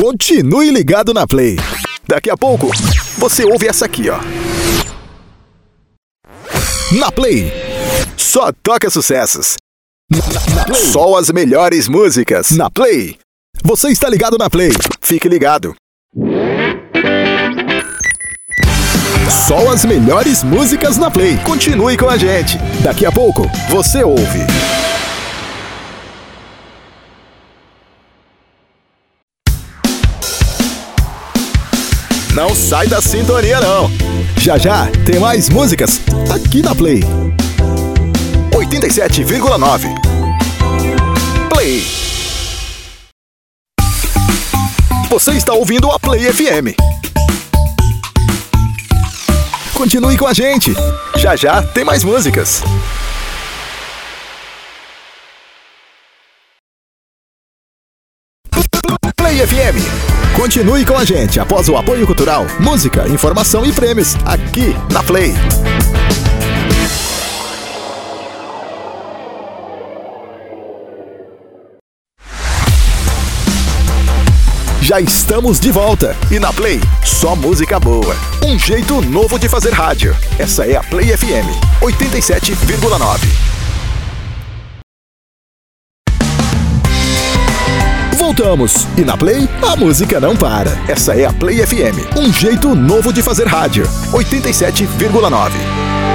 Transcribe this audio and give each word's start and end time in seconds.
Continue 0.00 0.70
ligado 0.70 1.12
na 1.12 1.26
Play. 1.26 1.56
Daqui 2.06 2.30
a 2.30 2.36
pouco, 2.36 2.70
você 3.16 3.44
ouve 3.44 3.66
essa 3.66 3.84
aqui, 3.84 4.08
ó. 4.08 4.20
Na 6.96 7.10
Play, 7.10 7.52
só 8.16 8.52
toca 8.62 8.88
sucessos. 8.90 9.56
Na, 10.08 10.18
na. 10.68 10.74
Só 10.74 11.16
as 11.16 11.30
melhores 11.30 11.88
músicas. 11.88 12.52
Na 12.52 12.70
Play. 12.70 13.18
Você 13.64 13.88
está 13.88 14.08
ligado 14.08 14.38
na 14.38 14.48
Play. 14.48 14.70
Fique 15.02 15.28
ligado. 15.28 15.74
Só 19.48 19.68
as 19.72 19.84
melhores 19.84 20.44
músicas 20.44 20.96
na 20.96 21.10
Play. 21.10 21.36
Continue 21.38 21.96
com 21.96 22.08
a 22.08 22.16
gente. 22.16 22.56
Daqui 22.84 23.04
a 23.04 23.10
pouco, 23.10 23.50
você 23.68 24.04
ouve. 24.04 24.46
Não 32.34 32.54
sai 32.54 32.86
da 32.86 33.00
sintonia, 33.00 33.60
não. 33.60 33.90
Já 34.36 34.58
já 34.58 34.86
tem 35.04 35.18
mais 35.18 35.48
músicas 35.48 36.00
aqui 36.32 36.62
na 36.62 36.74
Play. 36.74 37.00
87,9 38.52 39.94
Play. 41.48 41.84
Você 45.10 45.32
está 45.32 45.52
ouvindo 45.54 45.90
a 45.90 45.98
Play 45.98 46.32
FM. 46.32 46.76
Continue 49.74 50.16
com 50.16 50.26
a 50.26 50.34
gente. 50.34 50.74
Já 51.16 51.34
já 51.34 51.62
tem 51.62 51.84
mais 51.84 52.04
músicas. 52.04 52.62
Play 59.16 59.46
FM. 59.46 60.17
Continue 60.38 60.86
com 60.86 60.96
a 60.96 61.04
gente 61.04 61.40
após 61.40 61.68
o 61.68 61.76
apoio 61.76 62.06
cultural, 62.06 62.46
música, 62.60 63.08
informação 63.08 63.66
e 63.66 63.72
prêmios 63.72 64.14
aqui 64.24 64.72
na 64.92 65.02
Play. 65.02 65.34
Já 74.80 75.00
estamos 75.00 75.58
de 75.58 75.72
volta 75.72 76.16
e 76.30 76.38
na 76.38 76.52
Play 76.52 76.80
só 77.04 77.34
música 77.34 77.80
boa. 77.80 78.14
Um 78.46 78.56
jeito 78.56 79.02
novo 79.02 79.40
de 79.40 79.48
fazer 79.48 79.72
rádio. 79.72 80.16
Essa 80.38 80.64
é 80.64 80.76
a 80.76 80.84
Play 80.84 81.16
FM 81.16 81.50
87,9. 81.82 83.57
Voltamos 88.28 88.86
e 88.98 89.06
na 89.06 89.16
Play 89.16 89.48
a 89.62 89.74
música 89.74 90.20
não 90.20 90.36
para. 90.36 90.70
Essa 90.86 91.14
é 91.14 91.24
a 91.24 91.32
Play 91.32 91.66
FM, 91.66 92.14
um 92.14 92.30
jeito 92.30 92.74
novo 92.74 93.10
de 93.10 93.22
fazer 93.22 93.46
rádio 93.46 93.84
87,9. 94.12 96.07